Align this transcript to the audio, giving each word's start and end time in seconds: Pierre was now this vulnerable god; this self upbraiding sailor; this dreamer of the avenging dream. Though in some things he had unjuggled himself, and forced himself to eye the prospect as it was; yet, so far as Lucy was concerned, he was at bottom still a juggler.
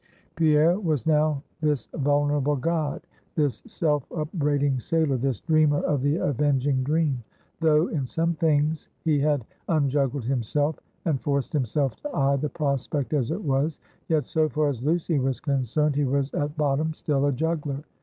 Pierre 0.35 0.79
was 0.79 1.05
now 1.05 1.43
this 1.61 1.87
vulnerable 1.93 2.55
god; 2.55 3.03
this 3.35 3.61
self 3.67 4.03
upbraiding 4.11 4.79
sailor; 4.79 5.15
this 5.15 5.39
dreamer 5.41 5.81
of 5.81 6.01
the 6.01 6.15
avenging 6.15 6.81
dream. 6.81 7.21
Though 7.59 7.85
in 7.85 8.07
some 8.07 8.33
things 8.33 8.87
he 9.03 9.19
had 9.19 9.45
unjuggled 9.69 10.25
himself, 10.25 10.79
and 11.05 11.21
forced 11.21 11.53
himself 11.53 11.95
to 11.97 12.15
eye 12.15 12.35
the 12.37 12.49
prospect 12.49 13.13
as 13.13 13.29
it 13.29 13.43
was; 13.43 13.79
yet, 14.09 14.25
so 14.25 14.49
far 14.49 14.69
as 14.69 14.81
Lucy 14.81 15.19
was 15.19 15.39
concerned, 15.39 15.93
he 15.95 16.05
was 16.05 16.33
at 16.33 16.57
bottom 16.57 16.95
still 16.95 17.27
a 17.27 17.31
juggler. 17.31 17.83